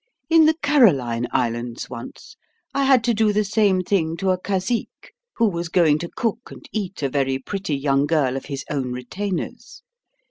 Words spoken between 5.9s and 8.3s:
to cook and eat a very pretty young